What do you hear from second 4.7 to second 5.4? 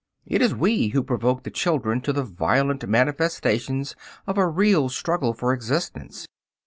struggle